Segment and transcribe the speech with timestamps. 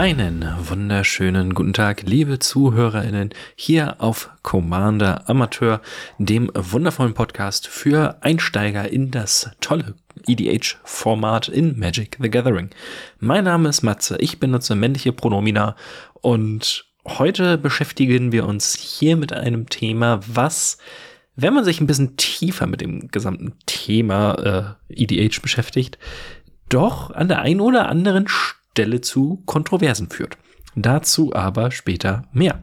[0.00, 5.82] Einen wunderschönen guten Tag, liebe ZuhörerInnen, hier auf Commander Amateur,
[6.16, 12.70] dem wundervollen Podcast für Einsteiger in das tolle EDH-Format in Magic the Gathering.
[13.18, 15.76] Mein Name ist Matze, ich benutze männliche Pronomina
[16.22, 20.78] und heute beschäftigen wir uns hier mit einem Thema, was
[21.36, 25.98] wenn man sich ein bisschen tiefer mit dem gesamten Thema äh, EDH beschäftigt,
[26.70, 30.38] doch an der einen oder anderen Stelle Stelle zu Kontroversen führt.
[30.74, 32.62] Dazu aber später mehr.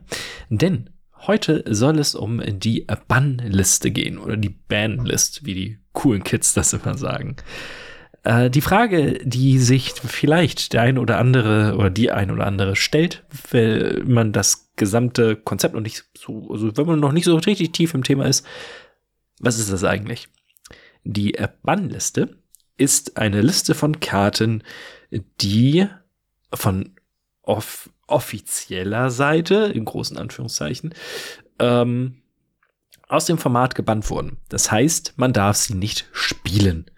[0.49, 0.89] Denn
[1.25, 6.73] heute soll es um die Bannliste gehen oder die Banlist, wie die coolen Kids das
[6.73, 7.35] immer sagen.
[8.23, 12.75] Äh, die Frage, die sich vielleicht der eine oder andere oder die ein oder andere
[12.75, 17.35] stellt, wenn man das gesamte Konzept noch nicht so, also wenn man noch nicht so
[17.35, 18.45] richtig tief im Thema ist,
[19.39, 20.29] was ist das eigentlich?
[21.03, 22.37] Die Bannliste
[22.77, 24.63] ist eine Liste von Karten,
[25.11, 25.87] die
[26.53, 26.95] von
[27.41, 30.93] off offizieller Seite, in großen Anführungszeichen,
[31.59, 32.21] ähm,
[33.09, 34.37] aus dem Format gebannt wurden.
[34.49, 36.89] Das heißt, man darf sie nicht spielen.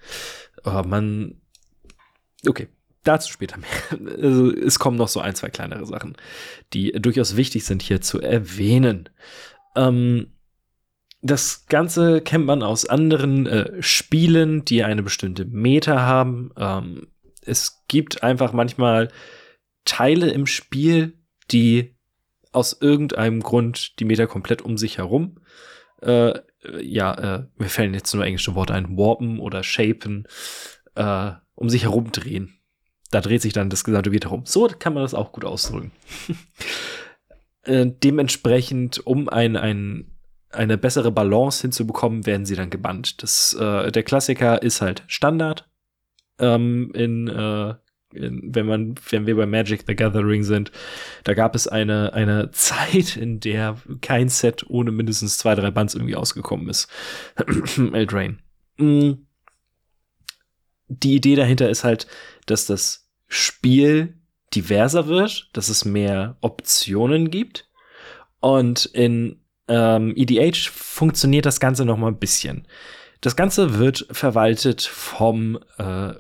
[0.64, 1.42] Aber man,
[2.48, 2.68] okay,
[3.04, 3.70] dazu später mehr.
[4.22, 6.16] Also, es kommen noch so ein, zwei kleinere Sachen,
[6.74, 9.10] die durchaus wichtig sind hier zu erwähnen.
[9.76, 10.34] Ähm,
[11.22, 16.52] das Ganze kennt man aus anderen äh, Spielen, die eine bestimmte Meta haben.
[16.56, 17.08] Ähm,
[17.46, 19.10] es gibt einfach manchmal
[19.86, 21.18] Teile im Spiel,
[21.52, 21.96] die
[22.52, 25.40] aus irgendeinem Grund die Meta komplett um sich herum,
[26.02, 26.34] äh,
[26.82, 30.28] ja, äh, mir fällen jetzt nur englische Worte ein, warpen oder shapen,
[30.96, 32.60] äh, um sich herum drehen.
[33.12, 34.44] Da dreht sich dann das gesamte Bild herum.
[34.46, 35.92] So kann man das auch gut ausdrücken.
[37.64, 40.12] äh, dementsprechend, um ein, ein,
[40.52, 43.24] eine bessere Balance hinzubekommen, werden sie dann gebannt.
[43.24, 45.70] Das, äh, der Klassiker ist halt Standard
[46.40, 47.76] ähm, in äh,
[48.12, 50.72] wenn man, wenn wir bei Magic the Gathering sind,
[51.24, 55.96] da gab es eine, eine Zeit, in der kein Set ohne mindestens zwei, drei Bands
[55.96, 56.90] irgendwie ausgekommen ist.
[57.94, 58.42] Eldrain.
[58.78, 59.12] Mm.
[60.88, 62.08] Die Idee dahinter ist halt,
[62.48, 64.16] dass das Spiel
[64.56, 67.70] diverser wird, dass es mehr Optionen gibt.
[68.40, 72.68] Und in ähm, EDH funktioniert das Ganze noch mal ein bisschen.
[73.22, 76.14] Das Ganze wird verwaltet vom äh,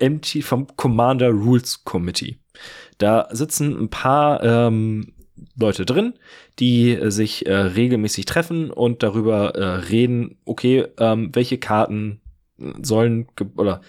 [0.00, 2.38] MT vom Commander Rules Committee.
[2.98, 5.14] Da sitzen ein paar ähm,
[5.56, 6.14] Leute drin,
[6.58, 12.20] die äh, sich äh, regelmäßig treffen und darüber äh, reden, okay, ähm, welche Karten
[12.82, 13.80] sollen oder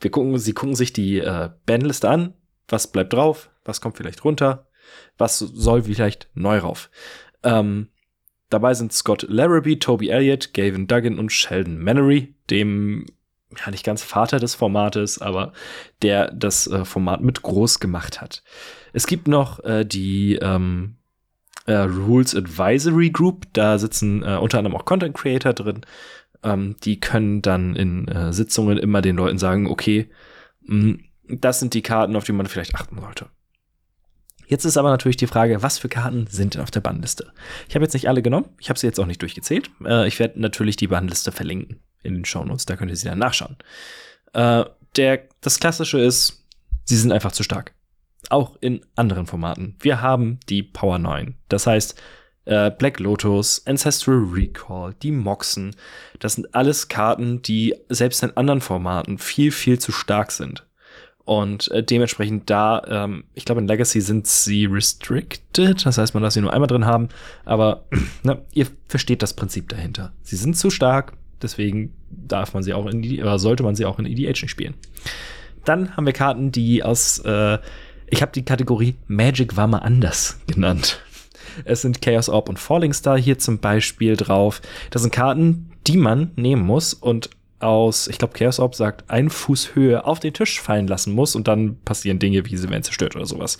[0.00, 2.34] wir gucken, sie gucken sich die äh, Bandliste an,
[2.68, 4.66] was bleibt drauf, was kommt vielleicht runter,
[5.18, 6.90] was soll vielleicht neu rauf.
[7.42, 7.88] Ähm,
[8.48, 13.06] dabei sind Scott Larrabee, Toby Elliott, Gavin Duggan und Sheldon Mannery, dem
[13.58, 15.52] ja nicht ganz Vater des Formates, aber
[16.02, 18.42] der das äh, Format mit groß gemacht hat.
[18.92, 20.96] Es gibt noch äh, die ähm,
[21.66, 25.80] äh, Rules Advisory Group, da sitzen äh, unter anderem auch Content Creator drin.
[26.42, 30.10] Ähm, die können dann in äh, Sitzungen immer den Leuten sagen, okay,
[30.62, 30.98] mh,
[31.28, 33.26] das sind die Karten, auf die man vielleicht achten sollte.
[34.46, 37.32] Jetzt ist aber natürlich die Frage, was für Karten sind denn auf der Bannliste?
[37.66, 39.70] Ich habe jetzt nicht alle genommen, ich habe sie jetzt auch nicht durchgezählt.
[39.84, 43.18] Äh, ich werde natürlich die Bannliste verlinken in den Shownotes, da könnt ihr sie dann
[43.18, 43.56] nachschauen.
[44.32, 44.64] Äh,
[44.96, 46.46] der, das Klassische ist,
[46.84, 47.72] sie sind einfach zu stark.
[48.30, 49.76] Auch in anderen Formaten.
[49.80, 51.34] Wir haben die Power 9.
[51.48, 52.00] Das heißt,
[52.46, 55.74] äh, Black Lotus, Ancestral Recall, die Moxen.
[56.18, 60.66] Das sind alles Karten, die selbst in anderen Formaten viel, viel zu stark sind.
[61.24, 65.86] Und äh, dementsprechend da, ähm, ich glaube, in Legacy sind sie restricted.
[65.86, 67.08] Das heißt, man darf sie nur einmal drin haben.
[67.46, 67.86] Aber
[68.22, 70.12] na, ihr versteht das Prinzip dahinter.
[70.22, 71.14] Sie sind zu stark,
[71.44, 74.74] Deswegen darf man sie auch in oder sollte man sie auch in EDH nicht spielen.
[75.64, 77.58] Dann haben wir Karten, die aus, äh,
[78.08, 81.00] ich habe die Kategorie Magic war mal anders genannt.
[81.64, 84.60] Es sind Chaos Orb und Falling Star hier zum Beispiel drauf.
[84.90, 87.30] Das sind Karten, die man nehmen muss und
[87.60, 91.36] aus, ich glaube, Chaos Orb sagt, ein Fuß Höhe auf den Tisch fallen lassen muss
[91.36, 93.58] und dann passieren Dinge, wie sie werden zerstört oder sowas.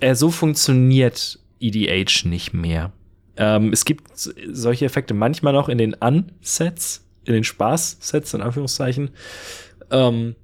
[0.00, 2.92] Äh, so funktioniert EDH nicht mehr.
[3.38, 9.10] Ähm, es gibt solche Effekte manchmal noch in den Unsets, in den Spaß-Sets, in Anführungszeichen.
[9.90, 10.34] Ähm,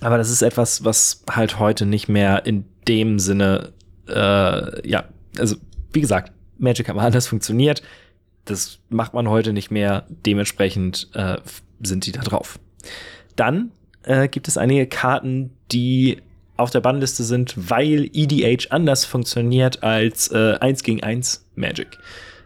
[0.00, 3.72] aber das ist etwas, was halt heute nicht mehr in dem Sinne,
[4.06, 5.04] äh, ja,
[5.38, 5.56] also
[5.92, 7.82] wie gesagt, Magic hat anders funktioniert.
[8.44, 10.06] Das macht man heute nicht mehr.
[10.08, 11.38] Dementsprechend äh,
[11.80, 12.58] sind die da drauf.
[13.36, 13.72] Dann
[14.02, 16.18] äh, gibt es einige Karten, die
[16.56, 21.98] auf der Bannliste sind, weil EDH anders funktioniert als äh, 1 gegen 1 Magic.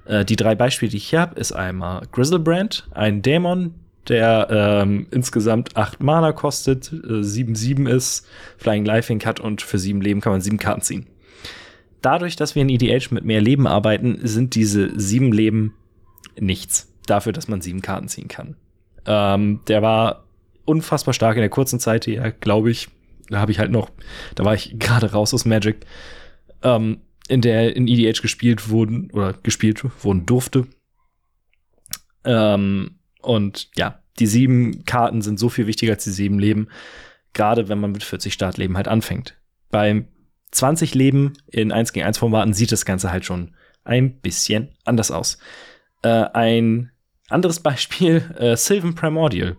[0.06, 3.74] Äh, die drei Beispiele, die ich hier habe, ist einmal Grizzlebrand, ein Dämon,
[4.08, 8.26] der ähm, insgesamt 8 Mana kostet, 7-7 äh, ist,
[8.56, 11.06] Flying Lifelink hat und für 7 Leben kann man 7 Karten ziehen.
[12.00, 15.74] Dadurch, dass wir in EDH mit mehr Leben arbeiten, sind diese 7 Leben
[16.38, 18.56] nichts dafür, dass man 7 Karten ziehen kann.
[19.04, 20.24] Ähm, der war
[20.64, 22.88] unfassbar stark in der kurzen Zeit hier, glaube ich.
[23.30, 23.90] Da habe ich halt noch,
[24.34, 25.86] da war ich gerade raus aus Magic,
[26.62, 30.66] ähm, in der in EDH gespielt wurden oder gespielt wurden durfte.
[32.24, 36.68] Ähm, und ja, die sieben Karten sind so viel wichtiger als die sieben Leben,
[37.32, 39.36] gerade wenn man mit 40 Startleben halt anfängt.
[39.70, 40.08] Beim
[40.50, 43.54] 20 Leben in 1 gegen 1 Formaten sieht das Ganze halt schon
[43.84, 45.38] ein bisschen anders aus.
[46.02, 46.90] Äh, ein
[47.28, 49.56] anderes Beispiel, äh, Sylvan Primordial.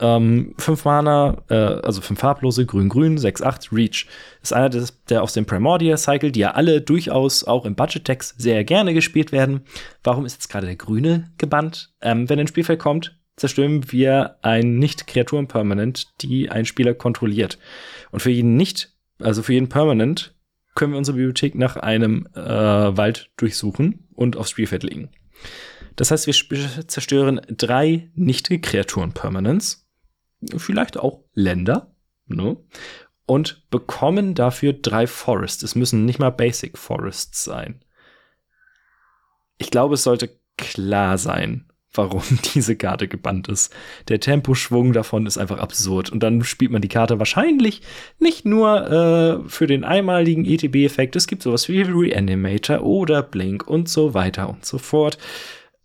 [0.00, 4.06] Ähm, fünf Mana, äh, also fünf farblose, grün-grün, 6-8, Reach.
[4.42, 8.40] Ist einer des, der aus dem Primordial Cycle, die ja alle durchaus auch im Budget-Text
[8.40, 9.62] sehr gerne gespielt werden.
[10.02, 11.94] Warum ist jetzt gerade der Grüne gebannt?
[12.00, 17.58] Ähm, wenn ein Spielfeld kommt, zerstören wir ein Nicht-Kreaturen-Permanent, die ein Spieler kontrolliert.
[18.10, 20.34] Und für jeden Nicht, also für jeden Permanent,
[20.74, 25.10] können wir unsere Bibliothek nach einem äh, Wald durchsuchen und aufs Spielfeld legen.
[25.96, 29.81] Das heißt, wir zerstören drei Nicht-Kreaturen-Permanents
[30.56, 31.94] vielleicht auch Länder,
[32.26, 32.56] ne?
[33.24, 35.62] Und bekommen dafür drei Forests.
[35.62, 37.84] Es müssen nicht mal Basic Forests sein.
[39.58, 42.22] Ich glaube, es sollte klar sein, warum
[42.54, 43.72] diese Karte gebannt ist.
[44.08, 46.10] Der Temposchwung davon ist einfach absurd.
[46.10, 47.82] Und dann spielt man die Karte wahrscheinlich
[48.18, 51.14] nicht nur äh, für den einmaligen ETB-Effekt.
[51.16, 55.16] Es gibt sowas wie Reanimator oder Blink und so weiter und so fort.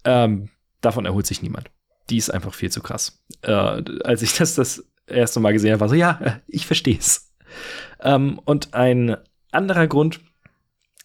[0.04, 0.50] Ähm,
[0.82, 1.70] davon erholt sich niemand
[2.10, 3.24] die ist einfach viel zu krass.
[3.42, 7.34] Äh, als ich das das erste Mal gesehen habe, war so, ja, ich verstehe es.
[8.02, 9.18] Ähm, und ein
[9.52, 10.20] anderer Grund,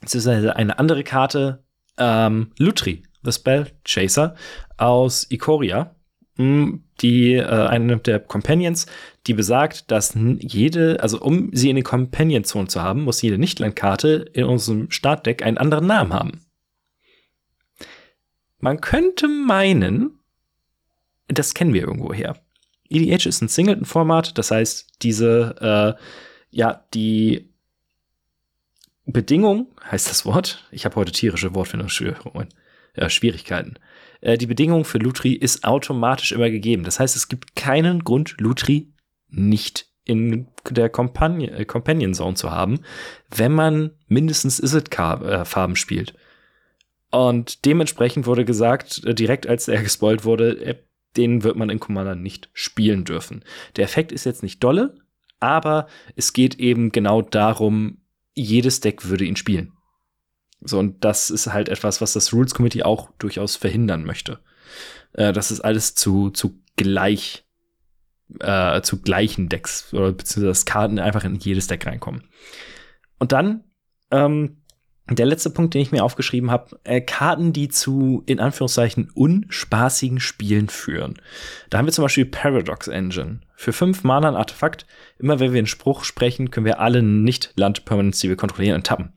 [0.00, 1.64] beziehungsweise eine andere Karte,
[1.99, 4.34] ähm, Lutri, The Spell Chaser
[4.76, 5.94] aus Ikoria,
[6.37, 8.87] hm, die äh, eine der Companions,
[9.26, 13.38] die besagt, dass jede, also um sie in den Companion Zone zu haben, muss jede
[13.38, 16.40] Nichtlandkarte in unserem Startdeck einen anderen Namen haben.
[18.58, 20.19] Man könnte meinen,
[21.29, 22.37] das kennen wir irgendwo her.
[22.89, 26.03] EDH ist ein Singleton-Format, das heißt, diese, äh,
[26.51, 27.51] ja, die
[29.07, 32.49] Bedingung, heißt das Wort, ich habe heute tierische Wortfindungsstörungen,
[32.97, 33.79] ja, Schwierigkeiten.
[34.21, 36.85] Äh, die Bedingung für Lutri ist automatisch immer gegeben.
[36.85, 38.93] Das heißt, es gibt keinen Grund, Lutri
[39.29, 42.81] nicht in der Companion, äh, Companion Zone zu haben,
[43.31, 46.15] wenn man mindestens Izzet-Farben spielt.
[47.11, 50.79] Und dementsprechend wurde gesagt, äh, direkt als er gespoilt wurde,
[51.17, 53.44] den wird man in Commander nicht spielen dürfen.
[53.76, 54.97] Der Effekt ist jetzt nicht dolle,
[55.41, 55.87] aber
[56.17, 57.99] es geht eben genau darum,
[58.35, 59.73] jedes Deck würde ihn spielen.
[60.61, 64.38] So, und das ist halt etwas, was das Rules Committee auch durchaus verhindern möchte.
[65.12, 67.44] Äh, das ist alles zu, zu gleich,
[68.41, 72.29] äh, zu gleichen Decks, oder beziehungsweise dass Karten einfach in jedes Deck reinkommen.
[73.19, 73.64] Und dann
[74.12, 74.62] ähm,
[75.10, 80.21] der letzte Punkt, den ich mir aufgeschrieben habe, äh, Karten, die zu, in Anführungszeichen, unspaßigen
[80.21, 81.14] Spielen führen.
[81.71, 83.40] Da haben wir zum Beispiel Paradox Engine.
[83.56, 84.87] Für fünf Mana ein Artefakt.
[85.18, 89.12] Immer wenn wir einen Spruch sprechen, können wir alle Nicht-Land-Permanents, die wir kontrollieren, enttappen.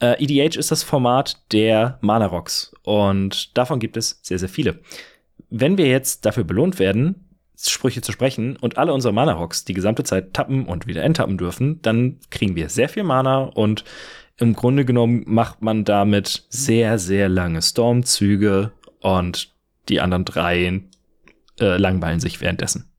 [0.00, 2.72] Äh, EDH ist das Format der Mana-Rocks.
[2.82, 4.78] Und davon gibt es sehr, sehr viele.
[5.50, 7.24] Wenn wir jetzt dafür belohnt werden,
[7.60, 11.82] Sprüche zu sprechen und alle unsere Mana-Rocks die gesamte Zeit tappen und wieder enttappen dürfen,
[11.82, 13.84] dann kriegen wir sehr viel Mana und
[14.38, 19.52] im Grunde genommen macht man damit sehr, sehr lange Stormzüge und
[19.88, 20.82] die anderen drei
[21.60, 22.90] äh, langweilen sich währenddessen.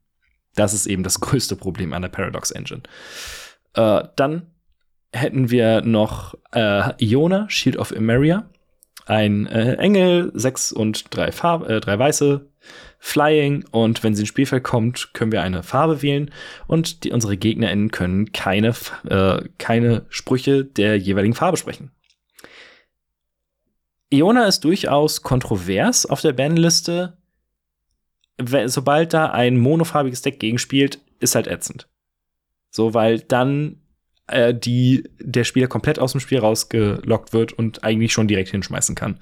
[0.56, 2.84] Das ist eben das größte Problem an der Paradox Engine.
[3.74, 4.48] Äh, dann
[5.14, 8.50] hätten wir noch äh, Iona, Shield of Emeria.
[9.06, 12.49] Ein äh, Engel, sechs und drei, Farb äh, drei weiße,
[13.02, 16.32] Flying und wenn sie ins Spielfeld kommt, können wir eine Farbe wählen
[16.68, 18.76] und die, unsere GegnerInnen können keine,
[19.10, 21.92] äh, keine Sprüche der jeweiligen Farbe sprechen.
[24.12, 27.18] Iona ist durchaus kontrovers auf der Bandliste.
[28.66, 31.88] Sobald da ein monofarbiges Deck gegenspielt, ist halt ätzend.
[32.72, 33.82] So, weil dann
[34.28, 38.96] äh, die, der Spieler komplett aus dem Spiel rausgelockt wird und eigentlich schon direkt hinschmeißen
[38.96, 39.20] kann.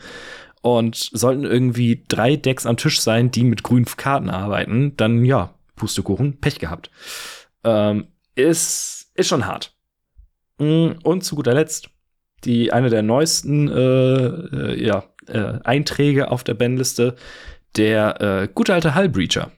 [0.61, 5.53] Und sollten irgendwie drei Decks am Tisch sein, die mit grünen Karten arbeiten, dann ja,
[5.75, 6.89] Pustekuchen, Pech gehabt.
[7.63, 9.75] Ähm, ist, ist schon hart.
[10.57, 11.89] Mm, und zu guter Letzt
[12.43, 17.15] die eine der neuesten äh, äh, ja, äh, Einträge auf der Bandliste,
[17.75, 19.51] der äh, gute alte Hullbreacher.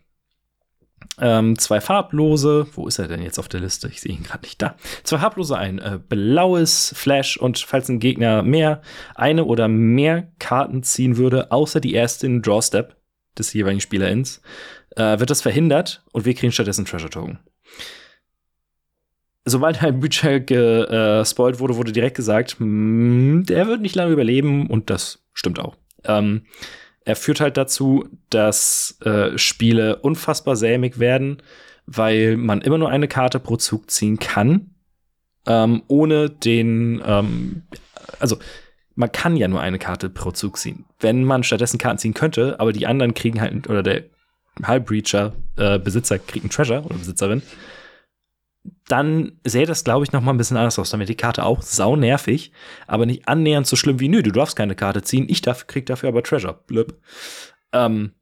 [1.21, 3.87] Ähm, zwei farblose, wo ist er denn jetzt auf der Liste?
[3.89, 4.75] Ich sehe ihn gerade nicht da.
[5.03, 8.81] Zwei farblose, ein äh, blaues Flash und falls ein Gegner mehr,
[9.15, 12.95] eine oder mehr Karten ziehen würde, außer die erste in Drawstep
[13.37, 14.41] des jeweiligen Spielerins,
[14.95, 17.39] äh, wird das verhindert und wir kriegen stattdessen Treasure Token.
[19.45, 24.67] Sobald ein Budget gespoilt äh, wurde, wurde direkt gesagt, hm, der wird nicht lange überleben
[24.67, 25.75] und das stimmt auch.
[26.03, 26.43] Ähm,
[27.09, 31.41] er führt halt dazu, dass äh, Spiele unfassbar sämig werden,
[31.87, 34.75] weil man immer nur eine Karte pro Zug ziehen kann,
[35.47, 37.63] ähm, ohne den, ähm,
[38.19, 38.37] also
[38.93, 40.85] man kann ja nur eine Karte pro Zug ziehen.
[40.99, 44.03] Wenn man stattdessen Karten ziehen könnte, aber die anderen kriegen halt, oder der
[44.67, 47.41] Hullbreacher, äh, Besitzer kriegt einen Treasure oder Besitzerin,
[48.87, 50.89] dann sähe das, glaube ich, noch mal ein bisschen anders aus.
[50.89, 52.51] Dann wäre die Karte auch sau nervig,
[52.87, 55.85] aber nicht annähernd so schlimm wie, nö, du darfst keine Karte ziehen, ich darf, krieg
[55.85, 56.59] dafür aber Treasure.
[56.67, 56.99] Blöb.
[57.71, 58.13] Ähm,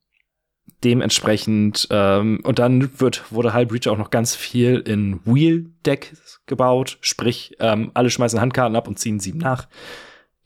[0.83, 7.55] dementsprechend, ähm, und dann wird, wurde Hull auch noch ganz viel in Wheel-Decks gebaut, sprich,
[7.59, 9.67] ähm, alle schmeißen Handkarten ab und ziehen sieben nach.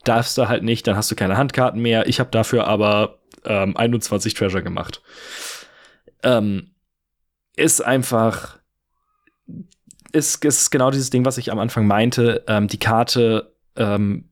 [0.04, 2.08] Darfst du halt nicht, dann hast du keine Handkarten mehr.
[2.08, 5.02] Ich habe dafür aber ähm, 21 Treasure gemacht.
[6.24, 6.72] Ähm,
[7.56, 8.61] ist einfach
[10.12, 12.44] ist, ist genau dieses Ding, was ich am Anfang meinte.
[12.48, 14.30] Ähm, die Karte ähm,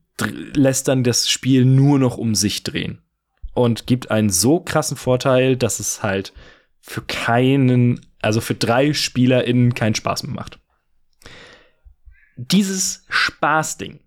[0.54, 3.02] lässt dann das Spiel nur noch um sich drehen
[3.54, 6.32] und gibt einen so krassen Vorteil, dass es halt
[6.80, 10.58] für keinen, also für drei SpielerInnen keinen Spaß mehr macht.
[12.36, 14.00] Dieses Spaßding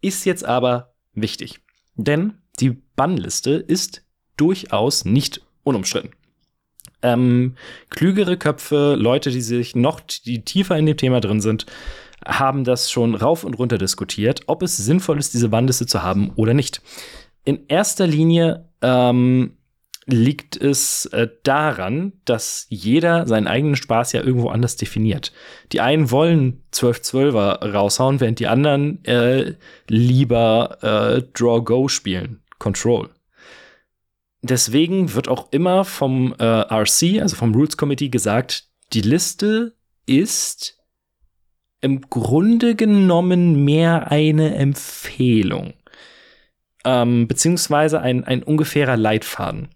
[0.00, 1.60] ist jetzt aber wichtig,
[1.94, 4.04] denn die Bannliste ist
[4.36, 6.12] durchaus nicht unumstritten
[7.02, 7.54] ähm,
[7.90, 11.66] klügere Köpfe, Leute, die sich noch die tiefer in dem Thema drin sind,
[12.24, 16.30] haben das schon rauf und runter diskutiert, ob es sinnvoll ist, diese Wandliste zu haben
[16.36, 16.82] oder nicht.
[17.44, 19.56] In erster Linie ähm,
[20.06, 25.32] liegt es äh, daran, dass jeder seinen eigenen Spaß ja irgendwo anders definiert.
[25.72, 29.54] Die einen wollen 12-12er raushauen, während die anderen äh,
[29.88, 33.08] lieber äh, Draw-Go spielen, Control
[34.42, 39.74] deswegen wird auch immer vom äh, RC, also vom Rules Committee, gesagt, die Liste
[40.06, 40.78] ist
[41.80, 45.74] im Grunde genommen mehr eine Empfehlung.
[46.84, 49.68] Ähm, beziehungsweise ein, ein ungefährer Leitfaden.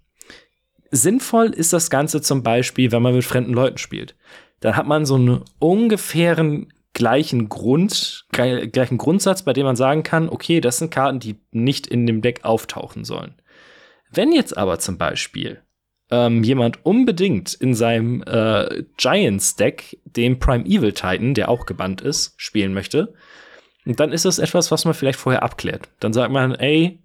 [0.90, 4.14] Sinnvoll ist das Ganze zum Beispiel, wenn man mit fremden Leuten spielt.
[4.60, 10.28] Dann hat man so einen ungefähren gleichen Grund, gleichen Grundsatz, bei dem man sagen kann,
[10.28, 13.34] okay, das sind Karten, die nicht in dem Deck auftauchen sollen.
[14.14, 15.62] Wenn jetzt aber zum Beispiel
[16.10, 22.34] ähm, jemand unbedingt in seinem äh, Giants-Deck den Prime Evil Titan, der auch gebannt ist,
[22.36, 23.14] spielen möchte,
[23.84, 25.88] dann ist das etwas, was man vielleicht vorher abklärt.
[26.00, 27.00] Dann sagt man, ey,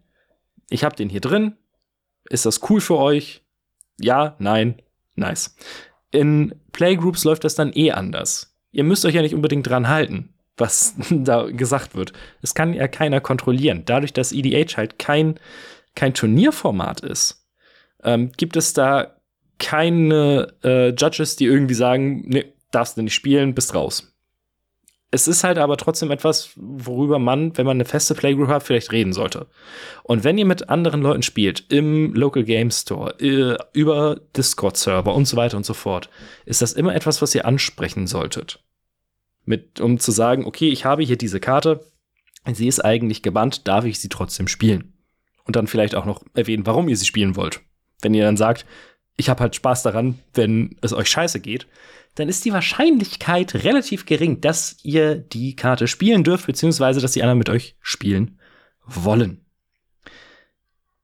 [0.70, 1.58] ich hab den hier drin.
[2.30, 3.42] Ist das cool für euch?
[4.00, 4.82] Ja, nein,
[5.16, 5.56] nice.
[6.12, 8.56] In Playgroups läuft das dann eh anders.
[8.72, 12.14] Ihr müsst euch ja nicht unbedingt dran halten, was da gesagt wird.
[12.42, 13.84] Es kann ja keiner kontrollieren.
[13.86, 15.40] Dadurch, dass EDH halt kein
[16.00, 17.46] kein Turnierformat ist,
[18.06, 19.18] ähm, gibt es da
[19.58, 24.16] keine äh, Judges, die irgendwie sagen, nee, darfst du nicht spielen, bist raus.
[25.12, 28.94] Es ist halt aber trotzdem etwas, worüber man, wenn man eine feste Playgroup hat, vielleicht
[28.94, 29.48] reden sollte.
[30.04, 35.26] Und wenn ihr mit anderen Leuten spielt, im Local Game Store, äh, über Discord-Server und
[35.26, 36.10] so weiter und so fort,
[36.46, 38.64] ist das immer etwas, was ihr ansprechen solltet.
[39.44, 41.84] Mit, um zu sagen, okay, ich habe hier diese Karte,
[42.54, 44.94] sie ist eigentlich gebannt, darf ich sie trotzdem spielen?
[45.50, 47.62] Und dann vielleicht auch noch erwähnen, warum ihr sie spielen wollt.
[48.04, 48.68] Wenn ihr dann sagt,
[49.18, 51.66] ich habe halt Spaß daran, wenn es euch scheiße geht,
[52.14, 57.24] dann ist die Wahrscheinlichkeit relativ gering, dass ihr die Karte spielen dürft, beziehungsweise dass die
[57.24, 58.38] anderen mit euch spielen
[58.86, 59.44] wollen.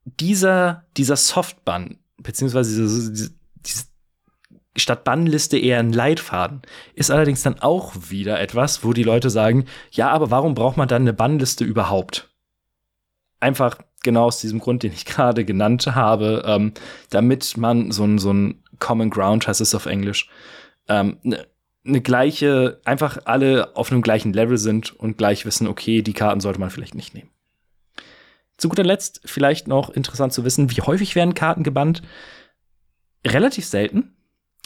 [0.04, 3.34] Dieser, dieser Softban, beziehungsweise diese, diese,
[3.66, 3.86] diese
[4.75, 6.62] statt Bannliste eher ein Leitfaden,
[6.94, 10.88] ist allerdings dann auch wieder etwas, wo die Leute sagen, ja, aber warum braucht man
[10.88, 12.30] dann eine Bannliste überhaupt?
[13.40, 16.71] Einfach genau aus diesem Grund, den ich gerade genannt habe, ähm,
[17.09, 20.29] damit man so ein, so ein Common Ground, heißt es auf Englisch,
[20.88, 21.45] ähm, ne,
[21.85, 26.39] eine gleiche, einfach alle auf einem gleichen Level sind und gleich wissen, okay, die Karten
[26.39, 27.29] sollte man vielleicht nicht nehmen.
[28.57, 32.01] Zu guter Letzt vielleicht noch interessant zu wissen, wie häufig werden Karten gebannt?
[33.27, 34.14] Relativ selten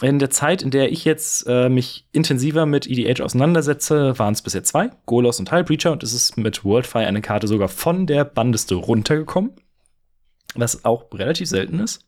[0.02, 4.42] in der Zeit, in der ich jetzt äh, mich intensiver mit EDH auseinandersetze, waren es
[4.42, 8.24] bisher zwei, Golos und Tilebreacher, und es ist mit Worldfire eine Karte sogar von der
[8.24, 9.52] Bandliste runtergekommen,
[10.56, 12.08] was auch relativ selten ist.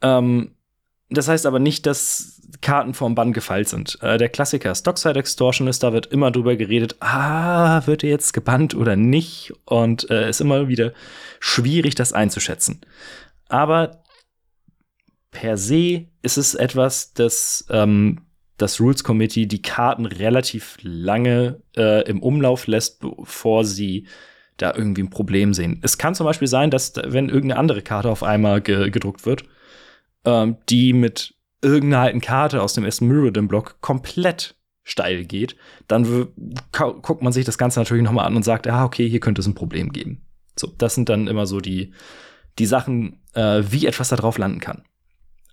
[0.00, 0.52] Ähm,
[1.10, 3.98] das heißt aber nicht, dass Karten vom Bann gefeilt sind.
[4.02, 8.74] Äh, der Klassiker Stockside Extortionist, da wird immer drüber geredet, ah, wird er jetzt gebannt
[8.74, 9.52] oder nicht?
[9.66, 10.92] Und äh, ist immer wieder
[11.40, 12.80] schwierig, das einzuschätzen.
[13.48, 14.02] Aber
[15.36, 18.22] per se ist es etwas, das ähm,
[18.56, 24.06] das Rules Committee die Karten relativ lange äh, im Umlauf lässt, bevor sie
[24.56, 25.78] da irgendwie ein Problem sehen.
[25.82, 29.44] Es kann zum Beispiel sein, dass wenn irgendeine andere Karte auf einmal ge gedruckt wird,
[30.24, 36.28] ähm, die mit irgendeiner alten Karte aus dem ersten Mirrodin-Block komplett steil geht, dann
[36.72, 39.42] guckt man sich das Ganze natürlich noch mal an und sagt, ah, okay, hier könnte
[39.42, 40.22] es ein Problem geben.
[40.58, 41.92] So, das sind dann immer so die,
[42.58, 44.84] die Sachen, äh, wie etwas da drauf landen kann.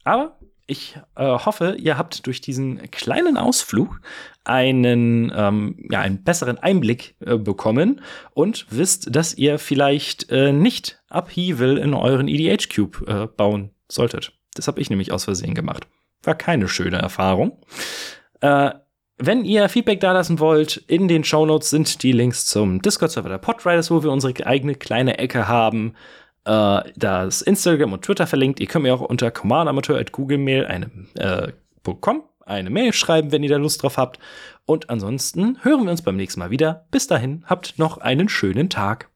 [0.03, 3.99] Aber ich äh, hoffe, ihr habt durch diesen kleinen Ausflug
[4.45, 8.01] einen, ähm, ja, einen besseren Einblick äh, bekommen
[8.33, 14.31] und wisst, dass ihr vielleicht äh, nicht Upheaval in euren EDH Cube äh, bauen solltet.
[14.55, 15.87] Das habe ich nämlich aus Versehen gemacht.
[16.23, 17.59] War keine schöne Erfahrung.
[18.39, 18.71] Äh,
[19.17, 23.91] wenn ihr Feedback dalassen wollt, in den Shownotes sind die Links zum Discord-Server der Podriders,
[23.91, 25.93] wo wir unsere eigene kleine Ecke haben
[26.45, 28.59] äh, das Instagram und Twitter verlinkt.
[28.59, 31.51] Ihr könnt mir auch unter commandamateur.googlemail eine äh,
[31.99, 34.19] .com eine Mail schreiben, wenn ihr da Lust drauf habt.
[34.65, 36.85] Und ansonsten hören wir uns beim nächsten Mal wieder.
[36.91, 39.12] Bis dahin, habt noch einen schönen Tag.